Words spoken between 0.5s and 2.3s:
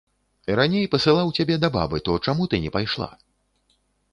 Раней пасылаў цябе да бабы, то